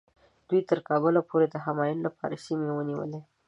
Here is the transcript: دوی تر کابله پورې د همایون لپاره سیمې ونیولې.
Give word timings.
دوی 0.47 0.61
تر 0.69 0.79
کابله 0.87 1.21
پورې 1.29 1.45
د 1.49 1.55
همایون 1.65 1.99
لپاره 2.07 2.41
سیمې 2.45 2.69
ونیولې. 2.73 3.19